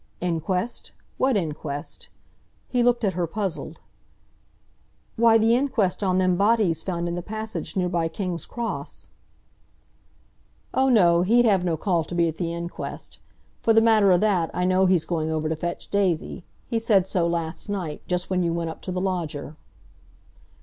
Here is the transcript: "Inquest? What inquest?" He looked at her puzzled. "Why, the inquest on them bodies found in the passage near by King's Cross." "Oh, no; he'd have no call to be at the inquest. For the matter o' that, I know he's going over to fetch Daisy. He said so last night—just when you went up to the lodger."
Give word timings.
"Inquest? 0.19 0.93
What 1.19 1.37
inquest?" 1.37 2.09
He 2.67 2.81
looked 2.81 3.03
at 3.03 3.13
her 3.13 3.27
puzzled. 3.27 3.81
"Why, 5.15 5.37
the 5.37 5.55
inquest 5.55 6.01
on 6.01 6.17
them 6.17 6.37
bodies 6.37 6.81
found 6.81 7.07
in 7.07 7.13
the 7.13 7.21
passage 7.21 7.77
near 7.77 7.87
by 7.87 8.07
King's 8.07 8.47
Cross." 8.47 9.09
"Oh, 10.73 10.89
no; 10.89 11.21
he'd 11.21 11.45
have 11.45 11.63
no 11.63 11.77
call 11.77 12.03
to 12.05 12.15
be 12.15 12.27
at 12.27 12.37
the 12.37 12.51
inquest. 12.51 13.19
For 13.61 13.73
the 13.73 13.79
matter 13.83 14.11
o' 14.11 14.17
that, 14.17 14.49
I 14.55 14.65
know 14.65 14.87
he's 14.87 15.05
going 15.05 15.29
over 15.29 15.47
to 15.47 15.55
fetch 15.55 15.89
Daisy. 15.89 16.45
He 16.65 16.79
said 16.79 17.05
so 17.05 17.27
last 17.27 17.69
night—just 17.69 18.27
when 18.27 18.41
you 18.41 18.53
went 18.53 18.71
up 18.71 18.81
to 18.81 18.91
the 18.91 19.01
lodger." 19.01 19.55